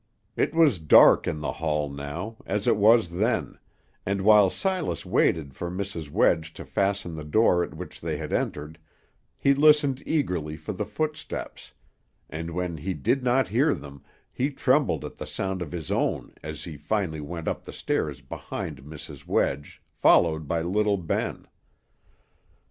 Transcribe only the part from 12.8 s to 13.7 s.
did not